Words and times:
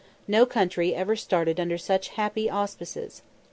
No 0.27 0.47
country 0.47 0.95
ever 0.95 1.15
started 1.15 1.59
under 1.59 1.77
such 1.77 2.07
happy 2.17 2.49
auspices. 2.49 3.21